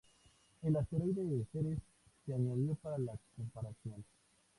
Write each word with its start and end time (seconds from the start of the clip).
El 0.63 0.75
asteroide 0.77 1.45
Ceres 1.51 1.77
se 2.25 2.33
añadió 2.33 2.73
para 2.81 2.97
la 2.97 3.13
comparación. 3.35 4.03